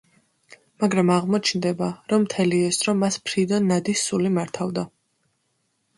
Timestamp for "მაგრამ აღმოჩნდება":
0.83-1.89